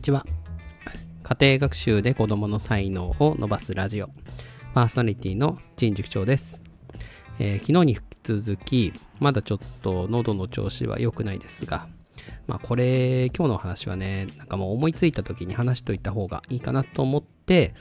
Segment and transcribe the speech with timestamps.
[0.00, 0.24] にちは。
[1.22, 4.08] 家庭学習で子供の才能を伸ばすラジオ。
[4.72, 6.58] パーソナリティの陳塾長です、
[7.38, 8.02] えー、昨日に引き
[8.40, 11.86] 続き、まだちょっと喉の調子は良くないですが、
[12.46, 17.74] まあこれ、今日の話はね、なんかもう思いついた時に話しといた方がいいかなと思って、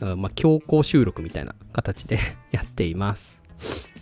[0.00, 2.18] まあ強行収録みたいな形で
[2.50, 3.42] やっています。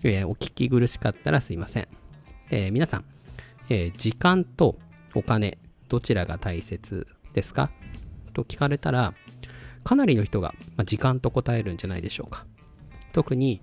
[0.04, 1.88] えー、お聞き苦しかったらすいません。
[2.50, 3.04] えー、皆さん、
[3.70, 4.78] え時間と
[5.16, 5.58] お金、
[5.88, 7.70] どちらが大切ですか？
[8.32, 9.14] と聞かれたら、
[9.84, 12.44] かなりの人が、ま時間と答えるんじゃないでしょうか。
[13.12, 13.60] 特に、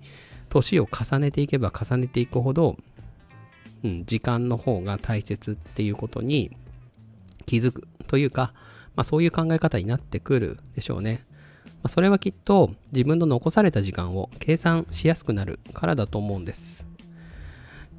[0.48, 2.76] 年を重ねていけば重ねていくほど、
[3.82, 6.56] うん、時間の方が大切っていうことに
[7.44, 8.54] 気づくというか、
[8.94, 11.24] まあ、そういう考え方になってくるでしょうね。
[11.64, 16.86] まあ、それはきっと自分の残された時間を計算しやすくなるからだと思うんです。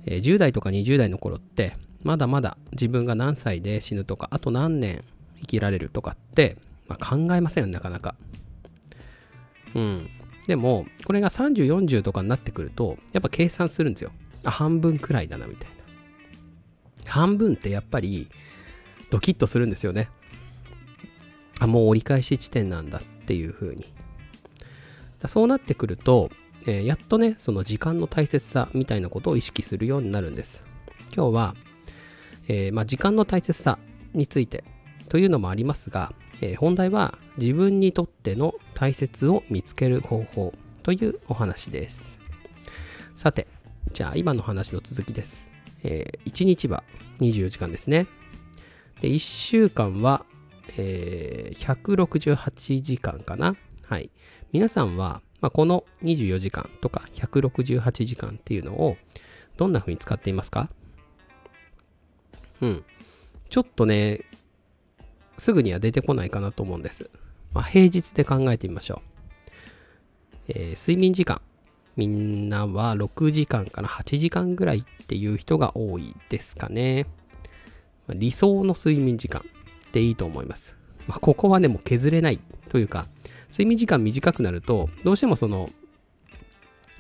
[0.06, 5.04] えー、10代とか20代の頃ってまだまだ自分が何歳で死ぬとか、あと何年
[5.46, 6.58] 生きられるとかって、
[6.88, 8.16] まあ、考えませんよ、なかなか。
[9.76, 10.10] うん。
[10.48, 14.12] でも、これが30、40とかになってくると、やっぱ計算するんですよ。
[14.44, 15.70] あ、半分くらいだな、みたい
[17.06, 17.12] な。
[17.12, 18.28] 半分ってやっぱり、
[19.10, 20.10] ドキッとするんですよね。
[21.60, 23.92] あ、もう折り返し地点なんだっていう風に。
[25.22, 26.30] だそうなってくると、
[26.68, 30.64] えー、やっとね、その時間の大切さみたいなことを意識するようになるんです。
[31.16, 31.56] 今日は、
[32.48, 33.80] えー、まあ、時間の大切さ
[34.14, 34.64] について
[35.10, 40.54] というのもありますが、えー、本題は自分にとっての大切を見つける方法
[40.84, 42.20] というお話です。
[43.16, 43.48] さて、
[43.94, 45.50] じゃあ今の話の続きです。
[45.84, 46.84] えー、1日は
[47.20, 48.08] 24時間ですね。
[49.02, 50.26] で、1週間は、
[50.78, 53.56] えー、168時間かな。
[53.88, 54.10] はい。
[54.52, 58.98] 皆さんは、まあ、この24時間とか168時間っていうのを
[59.58, 60.70] どんな風に使っていますか？
[62.62, 62.84] うん。
[63.50, 64.22] ちょっとね、
[65.38, 67.10] すぐには出てこないかなと思うんです。
[67.54, 69.16] まあ、平日で考えてみましょう。
[70.50, 71.42] えー、睡眠時間。
[71.96, 77.06] みんなは6時間から8時間ぐらいっていう人が多いですかね。
[78.08, 79.44] ま、理想の睡眠時間
[79.94, 80.76] でいいと思います。
[81.08, 82.40] まあ、ここはね、もう削れない
[82.70, 83.08] というか、
[83.50, 85.70] 睡眠時間短くなると、どうしてもその、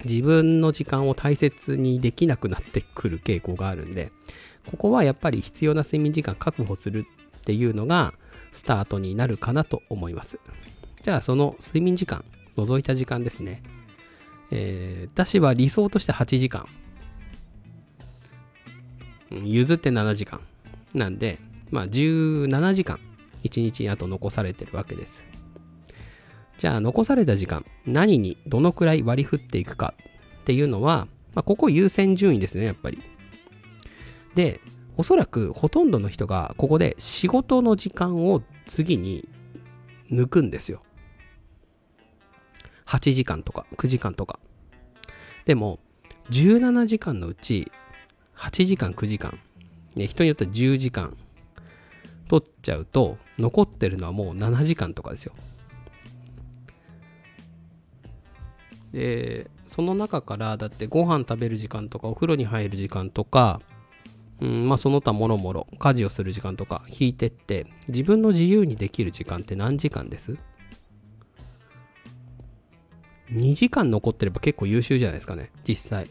[0.05, 4.11] 自分の時間を大切にできなくなってくる傾向があるんで、
[4.71, 7.05] ここはやっぱり必要な睡眠時間確保する
[7.37, 8.13] っていうのが
[8.55, 10.39] スタートになるかなと思います。
[11.03, 12.23] じゃあその睡眠時間、
[12.55, 13.61] 除いた時間ですね。
[14.49, 16.67] えー、私は理想として8時間。
[19.29, 20.39] 譲って7時間。
[20.93, 21.37] なんで、
[21.69, 22.99] まあ17時間、
[23.43, 25.25] 1日あと残されてるわけです。
[26.57, 29.93] じゃあ残された時間、何にどのくらい割り振っていくか
[30.41, 33.01] っていうのは、まあ、ここ優先順位ですね、やっぱり。
[34.35, 34.61] で、
[34.97, 39.27] おそらくほとんどの人がここで仕事の時間を次に
[40.11, 40.81] 抜くんですよ。
[42.85, 44.39] 8時間とか9時間とか。
[45.45, 45.79] でも、
[46.29, 47.71] 17時間のうち
[48.35, 49.39] 8時間9時間、
[49.95, 51.15] ね、人によっては10時間
[52.27, 55.33] 取っちゃうと残ってるのはもう7時間とかですよ。
[58.91, 63.61] で、その中からだってご飯食べる時間とかお風呂に入る時間とか
[64.41, 70.37] うん、まあその他もろもろ家事をする時間とか引いてって自分の自由にできる時間って何時間です
[73.31, 76.09] ?2 時間残ってれば結構優秀じゃないですかね実際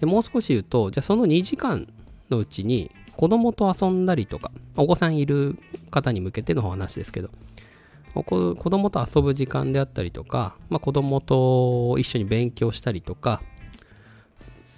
[0.00, 1.88] でもう少し言うとじゃあその2時間
[2.30, 5.58] のうちに子供と遊んだりとかお子さんいる
[5.90, 7.30] 方に向けての話ですけど
[8.14, 13.42] 子供と遊ぶ時間であったりとか、まあ、子供と一緒に勉強したりとか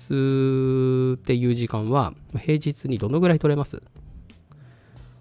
[0.07, 3.83] っていう時間は平日にどのぐらい取れます？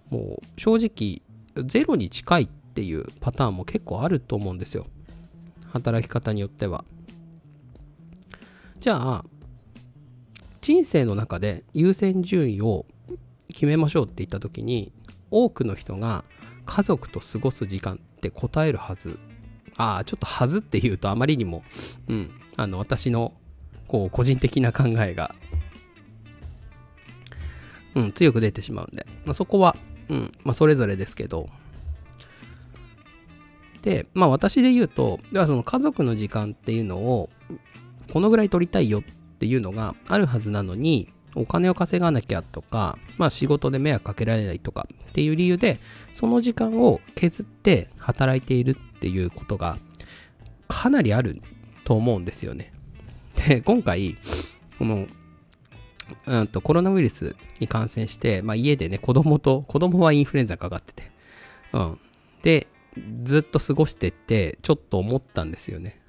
[0.10, 1.22] もう正直
[1.66, 4.86] ゼロに近いっていうパターンも結構あると思うんですよ。
[5.72, 6.86] 働き方によっては。
[8.80, 9.26] じゃあ、
[10.62, 12.86] 人生の中で優先順位を
[13.48, 14.92] 決めましょうって言った時に、
[15.32, 16.24] 多くの人が
[16.66, 19.18] 家族と過ごす時間って答えるはず。
[19.78, 21.64] ああ、ちょっとはずって言うとあまりにも、
[22.08, 23.34] うん、あの、私の
[23.88, 25.36] こう個人的な考えが、
[27.96, 29.76] うん、強く出てしまうんで、まあ、そこは、
[30.10, 31.50] うん、まあ、それぞれですけど、
[33.86, 37.30] で、まあ私で言うと、ではその家族の時間っていうのを、
[38.12, 39.04] このぐらい取りたいよっ
[39.38, 45.80] ていうのがあるはずなのに、お金を稼がなきゃとか、まあ仕事で迷惑かけられないとかっていう理由で、
[46.14, 49.78] その時間を削って働いているっていうことが
[50.68, 51.40] かなりある
[51.84, 52.74] と思うんですよね。
[53.48, 54.18] で、今回、
[54.78, 55.08] この
[56.28, 61.12] うんとコロナウイルスに感染して、まあ、家でね、子供と、子供はインフルエンザかかってて、
[61.74, 62.00] うん。
[62.44, 62.68] で、
[63.24, 66.00] ずっと過ごしてって、ちょっと思ったんですよね。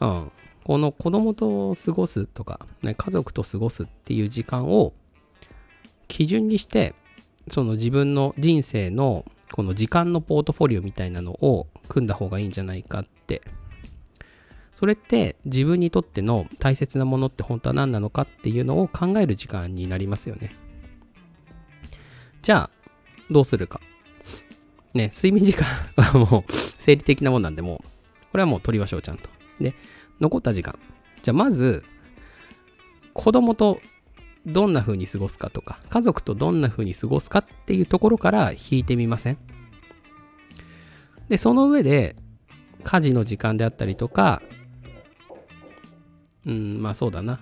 [0.00, 0.32] うん。
[0.64, 4.94] この子供と過ごすとか、ね、家族と過ごすっていう時間を
[6.08, 6.94] 基準にして、
[7.50, 13.42] その自分の人生のこの時間のポートフォリオみたいなのを組んだ方がいいんじゃないかって。
[14.84, 20.54] それって自分にとっての大切なものって本当は何なのかっていうのを考える時間になりますよね。
[22.42, 22.70] じゃあ、
[23.30, 23.80] どうするか。
[24.92, 25.66] ね、睡眠時間
[25.96, 27.88] はもう生理的なもんなんでもう、
[28.30, 29.30] これはもう取りましょう、ちゃんと。
[29.58, 29.74] で、
[30.20, 30.78] 残った時間。
[31.22, 31.82] じゃあまず、
[33.14, 33.80] 子供と
[34.44, 39.38] どんな風に過ごすかとか、家族とどんな風に過ごすかっていうところから引いてみません？
[41.30, 42.16] で、その上で、
[42.82, 44.42] 家事の時間であったりとか、
[46.46, 47.40] うん、まあそうだな。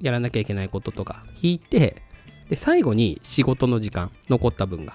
[0.00, 2.02] やらなきゃいけないこととか引いて、
[2.48, 4.94] で、最後に仕事の時間、残った分が。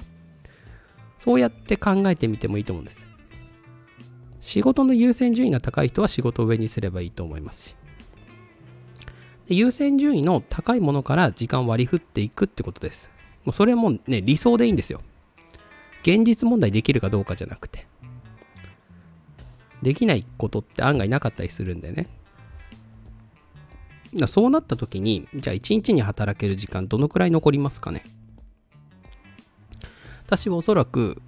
[1.20, 3.08] そうやって考えてみてもいいと思うんです。
[4.42, 7.76] 仕事の優先順位が高い人は仕事を上にすればいいと思いますし。
[9.48, 13.10] で優先順位の高いものから時間割り振っていくってことです。
[13.46, 15.02] もうそれはもうね、理想でいいんですよ。
[16.02, 17.88] 現実問題できるかどうかじゃなくて。
[19.84, 22.08] できないことって案外なかったりするんでね。
[24.16, 28.04] だそうなった時に、じゃあ1日に働ける時間どのくらい残りますかね？
[30.26, 31.22] 私はおそらく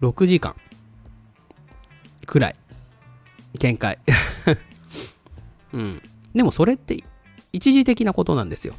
[0.00, 0.54] 6時間
[2.26, 2.56] くらい。
[3.58, 3.98] 限界。
[5.72, 6.02] うん。
[6.34, 7.02] でもそれって
[7.52, 8.74] 一時的なことなんですよ。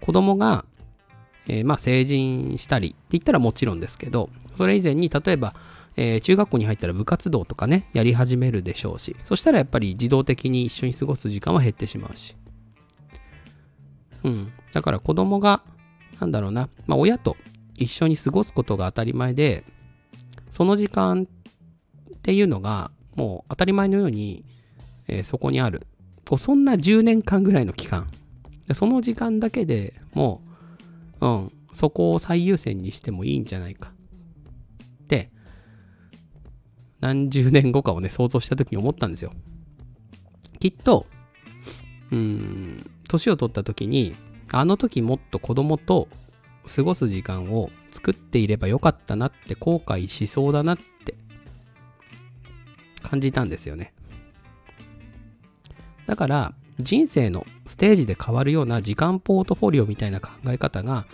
[0.00, 0.66] 子供が、
[1.46, 5.54] えーまあ成人したりって言ったらもちろんですけど、それ以前に例えば、
[5.96, 12.34] えー中学校に入ったら部活動とかね、やり始めるでしょうし、そしたらやっぱり自動的に一緒に過ごす時間は減ってしまうし。
[14.24, 14.52] うん。
[14.72, 15.62] だから子供が、
[16.20, 17.36] なんだろうな、まあ親と
[17.76, 19.64] 一緒に過ごすことが当たり前で、
[20.50, 21.26] その時間
[22.14, 24.44] っていうのが、もう当たり前のように、
[25.08, 25.86] えーそこにある。
[26.28, 28.08] こうそんな10年間ぐらいの期間。
[28.72, 30.40] その時間だけでも
[31.20, 33.92] う、うん、そこを最優先にしてもいいんじゃないか。
[37.04, 39.34] 何十年後かをね、想像した時に思ったんですよ。
[40.58, 41.04] きっと、
[42.10, 44.14] うん、年を取った時に、
[44.50, 46.08] あの時もっと子供と
[46.74, 51.14] 過ごす時間を作っていればよかったなって後悔しそうだなって
[53.02, 53.92] 感じたんですよね。
[56.06, 61.06] だから人生のステージで変わるような時間ポートフォリオみたいな考え方が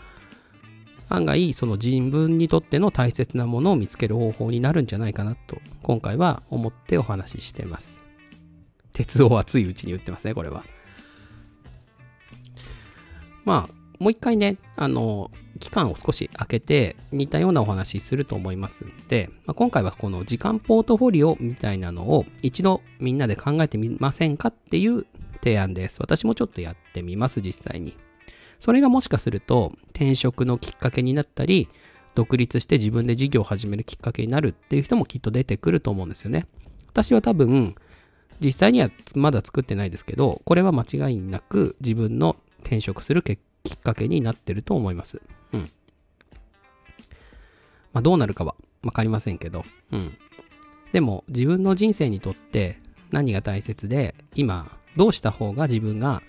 [1.10, 8.00] 案外その自分にとっての大切なものを見つける方法になるんじゃないかなと今回は思ってお話ししてます。
[8.92, 10.64] 鉄を熱いうちに言ってますね、これは。
[13.44, 25.06] まあ、もう一回ね、あの、期間を少し空けて似たようなお話すると思いますんで、まあ、今回はこの時間ポートフォリオみたいなのを一度みんなで考えてみませんかっていう
[25.42, 25.98] 提案です。
[26.00, 27.96] 私もちょっとやってみます、実際に。
[28.60, 31.68] それがもしかすると転職のきっかけになったり、
[32.14, 36.46] 独立して自分で事業を始めるきっかけになるっていう人もきっと出てくると思うんですよね。
[36.88, 37.74] 私は多分、
[38.40, 43.38] 実際にはまだ作ってないですけど、これは間違いなく自分の転職するきっ
[43.79, 45.22] かけになってると思います。
[45.52, 45.60] うん。
[47.93, 50.19] まあどうなるかはわかりませんけど、うん。
[50.93, 52.79] でも自分の人生にとって
[53.10, 56.22] 何が大切で、今どうした方が自分が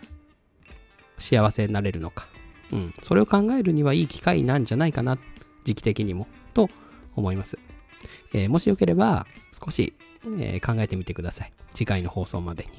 [1.21, 2.27] 幸せになれるのか。
[2.71, 2.93] うん。
[3.01, 5.17] それを考えるにはいい機会なんじゃないかな、
[5.63, 6.69] 時期的にも、と
[7.15, 7.57] 思います。
[8.33, 9.93] えーもしよければ少し、
[10.39, 11.53] えー考えてみてください。
[11.73, 12.69] 次回の放送までに。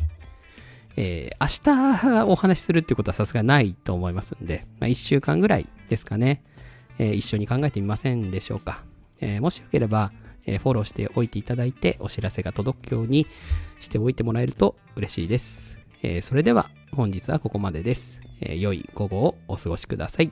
[0.97, 6.43] えー明日お話しするってことはさすがないと思いますんで、まあ、1週間ぐらいですかね、
[6.99, 8.83] え一緒に考えてみませんでしょうか。
[9.21, 10.13] えもしよければ、
[10.47, 13.27] えフォローしておいていただいて、お知らせが届くように
[13.79, 15.79] しておいてもらえると嬉しいです。
[16.03, 18.21] えそれでは本日はここまでです。
[18.43, 20.31] えー良い午後をお過ごしください。